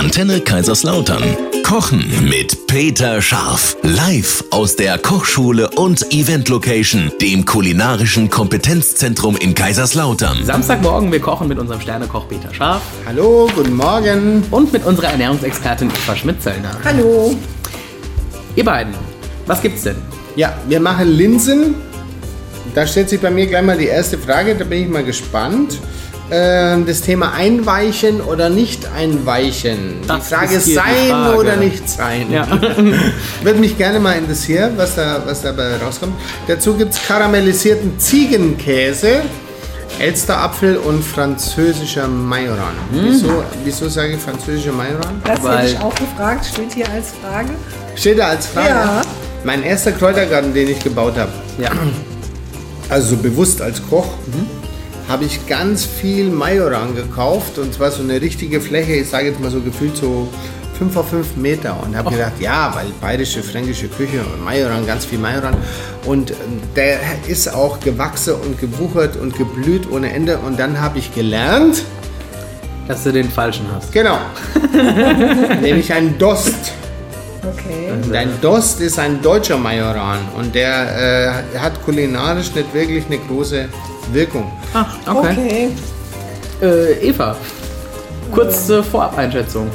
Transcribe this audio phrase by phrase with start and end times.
[0.00, 1.22] Antenne Kaiserslautern.
[1.62, 3.76] Kochen mit Peter Scharf.
[3.82, 10.42] Live aus der Kochschule und Event Location, dem kulinarischen Kompetenzzentrum in Kaiserslautern.
[10.42, 14.42] Samstagmorgen, wir kochen mit unserem Sternekoch Peter Scharf Hallo, guten Morgen.
[14.50, 16.78] und mit unserer Ernährungsexpertin Eva Schmidt-Zöllner.
[16.82, 17.36] Hallo.
[18.56, 18.94] Ihr beiden,
[19.44, 19.96] was gibt's denn?
[20.34, 21.74] Ja, wir machen Linsen.
[22.74, 25.78] Da stellt sich bei mir gleich mal die erste Frage, da bin ich mal gespannt.
[26.32, 29.96] Ähm, Das Thema einweichen oder nicht einweichen.
[30.06, 31.36] Das die Frage ist sein Frage.
[31.38, 32.30] oder nicht sein.
[32.30, 32.46] Ja.
[33.42, 36.14] Würde mich gerne mal interessieren, was, da, was dabei rauskommt.
[36.46, 39.22] Dazu gibt es karamellisierten Ziegenkäse,
[39.98, 42.74] Elsterapfel und französischer Majoran.
[42.92, 43.00] Mhm.
[43.04, 45.20] Wieso, wieso sage ich französischer Majoran?
[45.24, 47.50] Das Weil- hätte ich auch gefragt, steht hier als Frage.
[47.96, 48.68] Steht da als Frage.
[48.68, 49.02] Ja.
[49.44, 51.70] Mein erster Kräutergarten, den ich gebaut habe, Ja.
[52.88, 54.06] also so bewusst als Koch,
[55.10, 59.40] habe ich ganz viel Majoran gekauft und zwar so eine richtige Fläche, ich sage jetzt
[59.40, 60.28] mal so gefühlt so
[60.78, 61.76] 5 auf 5 Meter.
[61.82, 65.54] Und habe gedacht, ja, weil bayerische, fränkische Küche und Majoran, ganz viel Majoran.
[66.06, 66.32] Und
[66.76, 70.38] der ist auch gewachsen und gewuchert und geblüht ohne Ende.
[70.38, 71.82] Und dann habe ich gelernt,
[72.86, 73.92] Dass du den falschen hast.
[73.92, 74.18] genau,
[75.60, 76.72] nämlich ein Dost.
[77.42, 77.90] Okay.
[77.92, 80.20] Und ein Dost ist ein deutscher Majoran.
[80.36, 83.68] Und der äh, hat kulinarisch nicht wirklich eine große
[84.12, 84.50] Wirkung.
[84.74, 85.30] Ach, okay.
[85.32, 85.68] Okay.
[86.62, 87.36] Äh, Eva,
[88.32, 89.68] kurze Vorab-Einschätzung.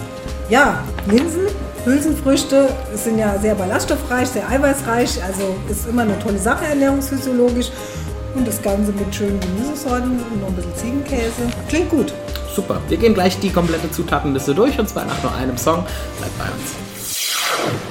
[0.49, 1.47] Ja, Linsen,
[1.83, 7.71] Hülsenfrüchte sind ja sehr ballaststoffreich, sehr eiweißreich, also ist immer eine tolle Sache ernährungsphysiologisch.
[8.35, 11.49] Und das Ganze mit schönen Gemüsesorten und noch ein bisschen Ziegenkäse.
[11.69, 12.13] Klingt gut.
[12.53, 12.81] Super.
[12.89, 15.85] Wir gehen gleich die komplette Zutatenliste durch und zwar nach nur einem Song.
[16.19, 16.84] Bleibt bei uns.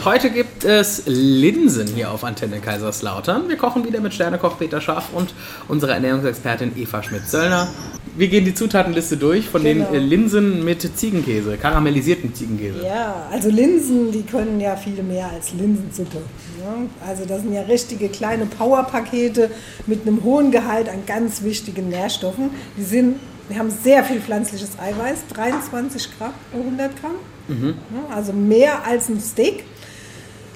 [0.04, 3.48] Heute gibt es Linsen hier auf Antenne Kaiserslautern.
[3.48, 5.34] Wir kochen wieder mit Sternekoch Peter Scharf und
[5.66, 7.68] unserer Ernährungsexpertin Eva Schmidt-Zöllner.
[8.16, 9.86] Wir gehen die Zutatenliste durch von Genau.
[9.90, 12.84] den äh, Linsen mit Ziegenkäse, karamellisierten Ziegenkäse.
[12.84, 16.18] Ja, also Linsen, die können ja viel mehr als Linsensuppe.
[16.18, 16.88] Ne?
[17.08, 19.50] Also das sind ja richtige kleine Powerpakete
[19.86, 22.50] mit einem hohen Gehalt an ganz wichtigen Nährstoffen.
[22.76, 23.16] Die sind,
[23.48, 27.12] wir haben sehr viel pflanzliches Eiweiß, 23 Gramm pro 100 Gramm.
[27.48, 27.74] Mhm.
[28.10, 29.64] Also mehr als ein Steak.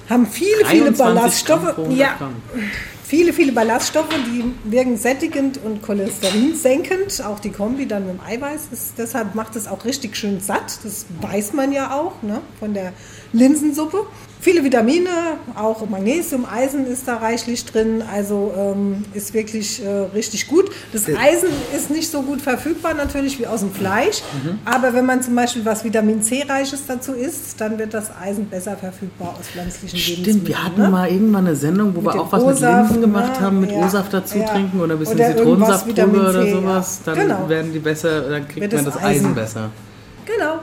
[0.09, 1.77] Haben viele, 23 viele Gramm Ballaststoffe.
[1.77, 2.35] 100 Ja, Gramm.
[3.03, 7.23] viele, viele Ballaststoffe, die wirken sättigend und cholesterinsenkend.
[7.23, 8.69] Auch die Kombi dann mit dem Eiweiß.
[8.71, 10.79] Ist, deshalb macht es auch richtig schön satt.
[10.83, 12.93] Das weiß man ja auch ne, von der
[13.33, 14.07] Linsensuppe.
[14.41, 15.09] Viele Vitamine,
[15.55, 18.01] auch Magnesium, Eisen ist da reichlich drin.
[18.09, 20.71] Also ähm, ist wirklich äh, richtig gut.
[20.93, 24.21] Das Eisen ist nicht so gut verfügbar natürlich wie aus dem Fleisch.
[24.63, 28.77] Aber wenn man zum Beispiel was Vitamin C-reiches dazu isst, dann wird das Eisen besser
[28.77, 30.23] verfügbar aus pflanzlichen Lebensmitteln.
[30.37, 30.89] Stimmt, wir hatten ne?
[30.89, 33.45] mal irgendwann eine Sendung, wo wir dem auch was mit Linsen gemacht ne?
[33.45, 34.45] haben, mit Ja, O-Saft dazu ja.
[34.45, 36.99] trinken oder ein bisschen Oder Zitronensaftpulver Vitamin oder C, sowas.
[37.05, 37.13] ja.
[37.13, 37.49] Dann Genau.
[37.49, 39.35] werden die besser, dann kriegt Wird man das das Eisen Eisen.
[39.35, 39.69] besser.
[40.25, 40.59] Genau.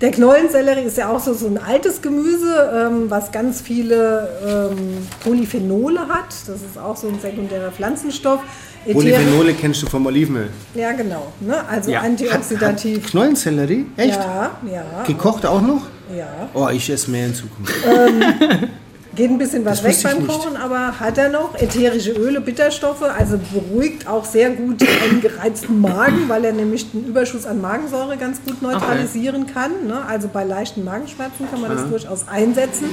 [0.00, 5.06] Der Knollensellerie ist ja auch so, so ein altes Gemüse, ähm, was ganz viele ähm,
[5.22, 6.28] Polyphenole hat.
[6.46, 8.40] Das ist auch so ein sekundärer Pflanzenstoff.
[8.86, 10.50] Äther- Polyphenole kennst du vom Olivenöl.
[10.74, 11.32] Ja, genau.
[11.40, 11.56] Ne?
[11.68, 12.00] Also Ja.
[12.00, 13.10] antioxidativ.
[13.10, 13.86] Knollensellerie?
[13.96, 14.16] Echt?
[14.16, 15.82] Ja, ja, Gekocht auch noch?
[16.16, 16.26] ja.
[16.54, 17.74] Oh, ich esse mehr in Zukunft.
[19.18, 20.28] Geht ein bisschen was Das weg beim.
[20.28, 21.56] Kochen, aber hat er noch.
[21.56, 27.04] Ätherische Öle, Bitterstoffe, also beruhigt auch sehr gut einen gereizten Magen, weil er nämlich den
[27.04, 29.88] Überschuss an Magensäure ganz gut neutralisieren kann.
[29.88, 30.04] Ne?
[30.06, 32.90] Also bei leichten Magenschmerzen kann man das durchaus einsetzen.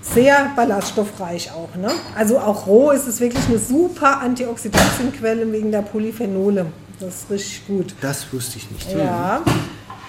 [0.00, 1.76] Sehr ballaststoffreich auch.
[1.76, 1.90] Ne?
[2.16, 6.64] Also auch roh ist es wirklich eine super Antioxidantienquelle wegen der Polyphenole.
[6.98, 7.94] Das ist richtig gut.
[8.00, 8.90] Das wusste ich nicht.
[8.90, 9.42] Ja.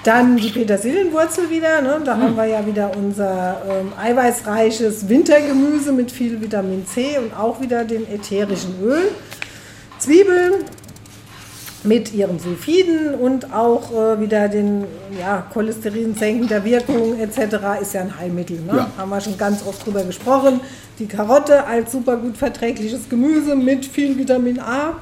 [0.04, 1.82] Dann die Petersilienwurzel wieder.
[1.82, 2.02] Ne?
[2.04, 7.62] Da haben wir ja wieder unser ähm, eiweißreiches Wintergemüse mit viel Vitamin C und auch
[7.62, 9.12] wieder den ätherischen Öl.
[10.00, 10.66] Zwiebeln
[11.84, 14.86] mit ihren Sulfiden und auch äh, wieder den
[15.20, 17.82] ja, Cholesterin senkender Wirkung etc.
[17.82, 18.60] ist ja ein Heilmittel.
[18.60, 18.76] Ne?
[18.76, 18.90] Ja.
[18.98, 20.60] Haben wir schon ganz oft drüber gesprochen.
[21.00, 24.98] Die Karotte als super gut verträgliches Gemüse mit viel Vitamin A.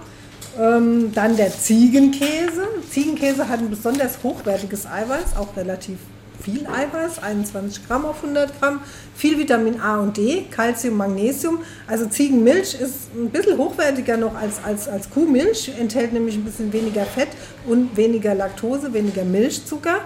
[0.59, 2.67] Ähm, dann der Ziegenkäse.
[2.89, 5.97] Ziegenkäse hat ein besonders hochwertiges Eiweiß, auch relativ
[6.41, 8.79] viel Eiweiß, 21 Gramm auf 100 Gramm,
[9.15, 11.59] viel Vitamin A und D, Calcium, Magnesium.
[11.87, 16.73] Also Ziegenmilch ist ein bisschen hochwertiger noch als, als, als Kuhmilch, enthält nämlich ein bisschen
[16.73, 17.29] weniger Fett
[17.67, 20.01] und weniger Laktose, weniger Milchzucker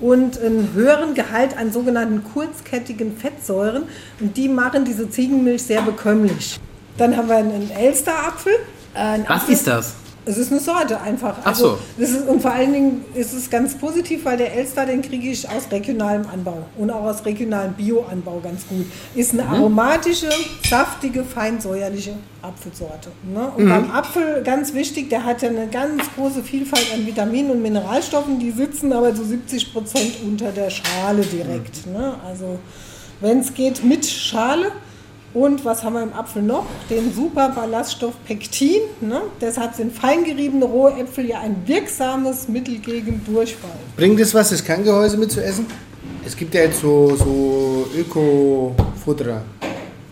[0.00, 3.84] und einen höheren Gehalt an sogenannten kurzkettigen Fettsäuren
[4.20, 6.58] und die machen diese Ziegenmilch sehr bekömmlich.
[6.96, 8.54] Dann haben wir einen Elsterapfel.
[8.94, 9.94] Äh, Was ist das?
[10.26, 11.36] Es ist eine Sorte einfach.
[11.44, 11.72] Ach so.
[11.72, 15.02] Also, das ist, und vor allen Dingen ist es ganz positiv, weil der Elster, den
[15.02, 18.86] kriege ich aus regionalem Anbau und auch aus regionalem Bioanbau ganz gut.
[19.14, 19.40] Ist Mhm.
[19.40, 20.30] eine aromatische,
[20.70, 23.10] saftige, feinsäuerliche Apfelsorte.
[23.22, 23.40] Ne?
[23.54, 23.62] Mhm.
[23.64, 27.60] Und beim Apfel, ganz wichtig, der hat ja eine ganz große Vielfalt an Vitaminen und
[27.60, 31.86] Mineralstoffen, die sitzen aber zu 70 Prozent unter der Schale direkt.
[31.86, 31.92] Mhm.
[31.92, 32.14] Ne?
[32.26, 32.58] Also,
[33.20, 34.72] wenn es geht, mit Schale.
[35.34, 36.64] Und was haben wir im Apfel noch?
[36.88, 38.80] Den super Ballaststoff Pektin.
[39.00, 39.20] Ne?
[39.40, 43.70] Deshalb sind feingeriebene rohe Äpfel ja ein wirksames Mittel gegen Durchfall.
[43.96, 45.66] Bringt es was, das Kerngehäuse mitzuessen?
[46.24, 49.42] Es gibt ja jetzt so, so Öko-Futter.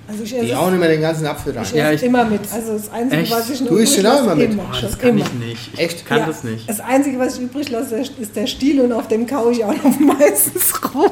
[0.08, 1.62] Also ich Die esse, hauen immer den ganzen Apfel rein.
[1.62, 2.40] ich Ja, esse ich- immer mit.
[2.52, 3.32] Also das Einzige, Echt?
[3.32, 4.52] was ich Du isst auch immer mit?
[4.52, 5.20] Immer, schon das kann immer.
[5.24, 5.70] ich nicht.
[5.74, 6.04] Ich Echt?
[6.06, 6.68] kann Ja, das nicht.
[6.68, 9.72] Das Einzige, was ich übrig lasse, ist der Stiel und auf dem kaue ich auch
[9.72, 11.10] noch meistens rum.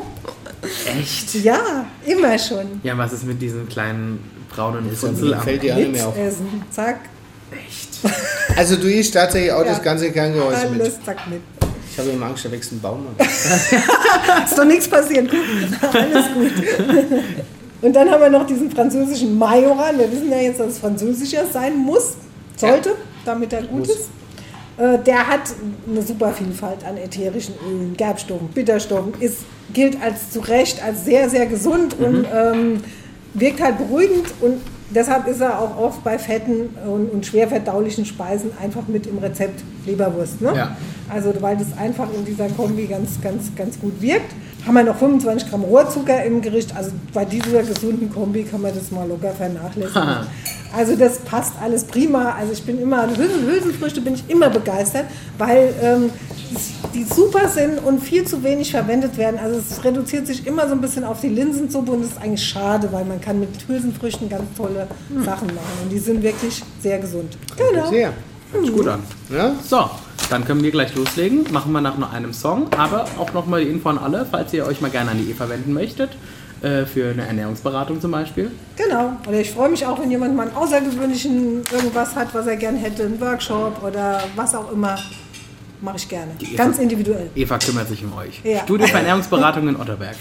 [0.86, 1.34] Echt?
[1.36, 2.80] Ja, immer schon.
[2.82, 4.18] Ja, was ist mit diesem kleinen
[4.48, 6.16] braunen Funzel am fällt die alle mehr auf.
[6.16, 6.46] Mitessen.
[6.70, 7.00] Zack,
[7.52, 7.88] Echt?
[8.56, 9.70] Also du isst tatsächlich auch Ja.
[9.72, 10.80] das ganze Kerngehäuse mit.
[10.82, 11.40] alles zack mit.
[11.92, 13.06] Ich habe immer Angst, da wächst ein Baum.
[13.18, 15.28] Ist doch nichts passiert.
[15.30, 16.52] Guck, Alles gut.
[17.82, 19.98] Und dann haben wir noch diesen französischen Majoran.
[19.98, 22.14] Wir wissen ja jetzt, dass es französischer sein muss,
[22.56, 22.94] sollte,
[23.24, 23.88] damit er gut Muss.
[23.90, 24.08] ist.
[24.80, 25.42] Äh, Der hat
[25.88, 29.38] eine super Vielfalt an ätherischen Ölen, Gerbstoffen, Bitterstoffen, ist,
[29.72, 32.80] gilt als zu Recht als sehr, sehr gesund und ähm,
[33.34, 34.60] wirkt halt beruhigend und
[34.90, 39.18] deshalb ist er auch oft bei fetten und, und schwer verdaulichen Speisen einfach mit im
[39.18, 40.40] Rezept Leberwurst.
[40.40, 40.52] Ne?
[40.54, 40.76] Ja.
[41.08, 44.32] Also weil das einfach in dieser Kombi ganz, ganz, ganz gut wirkt.
[44.66, 46.76] Haben wir noch 25 Gramm Rohrzucker im Gericht.
[46.76, 50.08] Also bei dieser gesunden Kombi kann man das mal locker vernachlässigen.
[50.76, 52.34] Also das passt alles prima.
[52.38, 55.06] Also ich bin immer, Hülsen, Hülsenfrüchte bin ich immer begeistert,
[55.38, 56.11] weil ähm,
[56.94, 59.38] die super sind und viel zu wenig verwendet werden.
[59.38, 62.46] Also es reduziert sich immer so ein bisschen auf die Linsensuppe und das ist eigentlich
[62.46, 64.87] schade, weil man kann mit Hülsenfrüchten ganz tolle
[65.25, 65.82] Sachen machen.
[65.82, 67.37] Und die sind wirklich sehr gesund.
[67.56, 67.90] Genau.
[67.90, 68.12] Sehr.
[68.52, 69.02] Hört sich gut an.
[69.32, 69.55] Ja?
[69.64, 69.88] So,
[70.28, 71.46] dann können wir gleich loslegen.
[71.52, 74.66] Machen wir nach nur einem Song, aber auch nochmal die Info an alle, falls ihr
[74.66, 76.11] euch mal gerne an die Eva wenden möchtet.
[76.62, 78.50] Äh, Für eine Ernährungsberatung zum Beispiel.
[78.76, 79.16] Genau.
[79.26, 82.76] Oder ich freue mich auch, wenn jemand mal einen außergewöhnlichen irgendwas hat, was er gern
[82.76, 84.98] hätte, einen Workshop oder was auch immer.
[85.80, 86.32] Mache ich gerne.
[86.56, 87.30] Ganz individuell.
[87.34, 88.42] Eva kümmert sich um euch.
[88.44, 88.60] Ja.
[88.64, 90.16] Studio für Ernährungsberatung in Otterberg.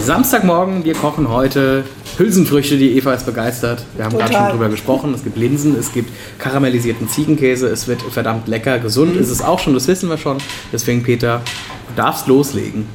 [0.00, 1.84] Samstagmorgen, wir kochen heute
[2.16, 3.84] Hülsenfrüchte, die Eva ist begeistert.
[3.96, 5.12] Wir haben gerade schon drüber gesprochen.
[5.12, 8.78] Es gibt Linsen, es gibt karamellisierten Ziegenkäse, es wird verdammt lecker.
[8.78, 10.38] Gesund ist es auch schon, das wissen wir schon.
[10.72, 11.42] Deswegen, Peter,
[11.88, 12.86] du darfst loslegen.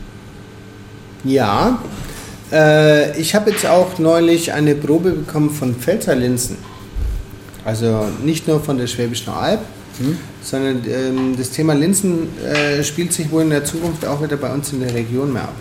[1.23, 1.79] Ja,
[2.51, 6.57] äh, ich habe jetzt auch neulich eine Probe bekommen von Pfälzer Linsen.
[7.63, 9.61] Also nicht nur von der Schwäbischen Alb,
[10.43, 14.53] sondern ähm, das Thema Linsen äh, spielt sich wohl in der Zukunft auch wieder bei
[14.53, 15.55] uns in der Region mehr ab.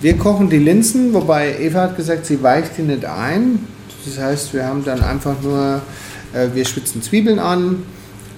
[0.00, 3.60] Wir kochen die Linsen, wobei Eva hat gesagt, sie weicht die nicht ein.
[4.04, 5.80] Das heißt, wir haben dann einfach nur,
[6.32, 7.84] äh, wir schwitzen Zwiebeln an,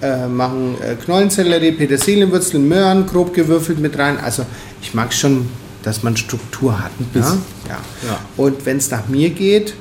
[0.02, 4.19] äh, machen äh, Knollensellerie, Petersilienwurzeln, Möhren, grob gewürfelt mit rein.
[4.19, 4.44] Also
[4.82, 5.49] ich mag schon,
[5.84, 6.90] dass man Struktur hat.
[7.14, 7.20] Ja?
[7.20, 7.78] Ja.
[8.08, 8.19] Ja.
[8.36, 9.75] Und wenn es nach mir geht,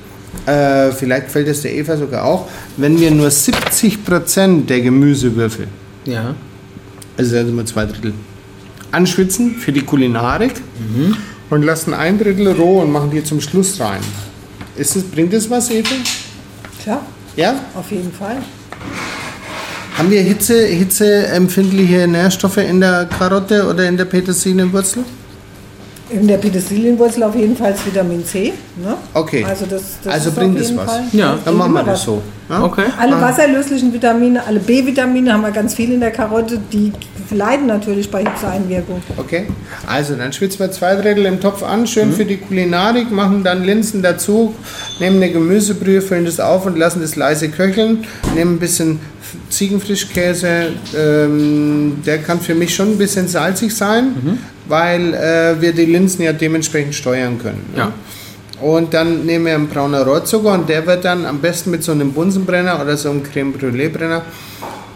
[0.46, 2.48] äh, vielleicht gefällt es der Eva sogar auch,
[2.78, 5.68] wenn wir nur 70% der Gemüsewürfel,
[6.06, 6.36] Ja.
[7.18, 8.14] also sagen wir mal zwei Drittel,
[8.92, 10.54] anschwitzen für die Kulinarik
[11.50, 14.02] und lassen ein Drittel roh und machen die zum Schluss rein.
[14.76, 15.96] Ist es, bringt das was, Eva?
[16.82, 17.02] Klar,
[17.36, 17.56] Ja?
[17.76, 18.38] auf jeden Fall.
[19.98, 25.04] Haben wir Hitze, hitzeempfindliche Nährstoffe in der Karotte oder in der Petersilienwurzel?
[26.14, 28.54] In der Petersilienwurzel auf jeden Fall Vitamin C.
[28.78, 28.96] Ne?
[29.14, 29.44] Okay.
[29.48, 30.92] Also, das, das Also ist bringt es was.
[30.92, 31.04] Fall.
[31.12, 32.22] Ja, Dann machen wir das so.
[32.50, 32.64] Ja?
[32.64, 32.86] Okay.
[33.00, 36.92] Alle wasserlöslichen Vitamine, alle B-Vitamine haben wir ganz viel in der Karotte, die
[37.32, 39.02] leiden natürlich bei Hitzeeinwirkung.
[39.18, 39.48] Okay,
[39.88, 43.64] also dann schwitzen wir zwei Drittel im Topf an, schön für die Kulinarik, machen dann
[43.64, 44.54] Linsen dazu,
[45.00, 48.06] nehmen eine Gemüsebrühe, füllen das auf und lassen das leise köcheln,
[48.36, 49.00] nehmen ein bisschen
[49.50, 55.86] Ziegenfrischkäse, ähm, der kann für mich schon ein bisschen salzig sein, weil äh, wir die
[55.86, 57.66] Linsen ja dementsprechend steuern können.
[57.74, 57.80] ne?
[57.80, 57.92] Ja.
[58.62, 61.92] Und dann nehmen wir einen brauner Rohrzucker und der wird dann am besten mit so
[61.92, 64.22] einem Bunsenbrenner oder so einem Creme Brûlée Brenner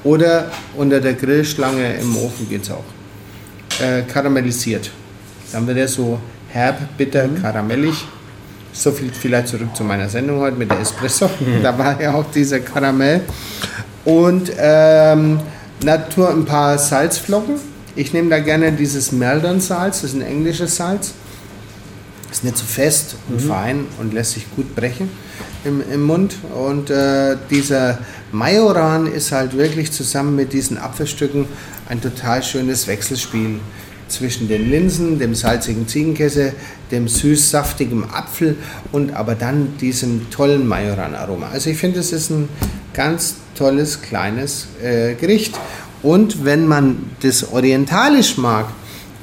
[0.04, 2.86] oder unter der Grillschlange im Ofen geht es auch.
[3.82, 4.90] Äh, karamellisiert.
[5.52, 6.18] Dann wird er so
[6.50, 8.06] herb, bitter, karamellig.
[8.72, 11.30] So viel vielleicht zurück zu meiner Sendung heute mit der Espresso.
[11.64, 13.22] Da war ja auch dieser Karamell.
[14.08, 15.42] Und ähm,
[15.84, 17.56] Natur ein paar Salzflocken.
[17.94, 21.12] Ich nehme da gerne dieses Meldon-Salz, das ist ein englisches Salz.
[22.32, 25.10] Ist nicht so fest und fein und lässt sich gut brechen
[25.66, 26.38] im, im Mund.
[26.56, 27.98] Und äh, dieser
[28.32, 31.46] Majoran ist halt wirklich zusammen mit diesen Apfelstücken
[31.90, 33.60] ein total schönes Wechselspiel
[34.08, 36.54] zwischen den Linsen, dem salzigen Ziegenkäse,
[36.92, 38.56] dem süß-saftigen Apfel
[38.94, 41.50] und aber dann diesem tollen Majoran-Aroma.
[41.52, 42.48] Also ich finde, es ist ein
[42.98, 45.56] ganz tolles kleines äh, Gericht.
[46.04, 48.66] Und wenn man das orientalisch mag,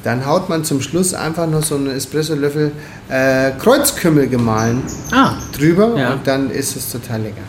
[0.04, 2.72] dann haut man zum Schluss einfach noch so einen Espresso-Löffel
[3.08, 6.12] äh, Kreuzkümmel gemahlen Ah, drüber Ja.
[6.14, 7.42] und dann ist es total lecker.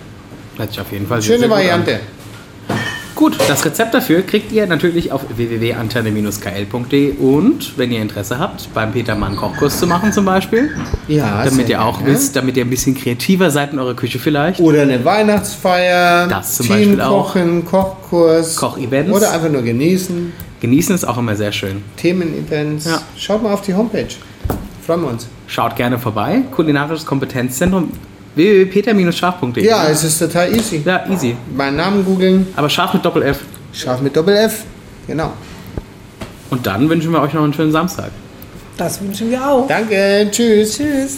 [0.57, 1.49] hört sich auf jeden Fall Schöne.
[1.49, 1.99] Variante.
[3.25, 8.91] Gut, das Rezept dafür kriegt ihr natürlich auf www.antenne-kl.de und wenn ihr Interesse habt, beim
[8.91, 10.69] Peter Mann Kochkurs zu machen zum Beispiel,
[11.07, 12.13] Ja, damit ihr auch gerne.
[12.13, 14.59] wisst, damit ihr ein bisschen kreativer seid in eurer Küche vielleicht.
[14.59, 17.33] Oder eine Weihnachtsfeier, Das zum Beispiel auch.
[17.33, 18.57] Teamkochen, Kochkurs.
[18.57, 19.11] Kochevents.
[19.11, 21.81] Oder einfach nur genießen, Genießen ist auch immer sehr schön.
[21.97, 22.85] Themenevents.
[22.85, 23.01] Ja.
[23.17, 24.05] Schaut mal auf die Homepage.
[24.85, 25.27] Freuen wir uns.
[25.47, 26.43] Schaut gerne vorbei.
[26.51, 27.89] Kulinarisches Kompetenzzentrum
[28.35, 29.65] www.peter-scharf.de.
[29.65, 30.81] Ja, es ist total easy.
[30.85, 31.35] Ja, easy.
[31.55, 33.39] Meinen Namen googeln, Aber scharf mit Doppel-F.
[33.73, 34.63] scharf mit Doppel-F.
[35.07, 35.33] Genau.
[36.49, 38.11] Und dann wünschen wir euch noch einen schönen Samstag.
[38.77, 39.67] Das wünschen wir auch.
[39.67, 40.77] Danke, tschüss.
[40.77, 41.17] Tschüss.